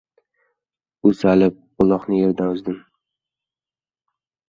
[1.09, 2.83] Uzalib, uloqni yerdan uzdim.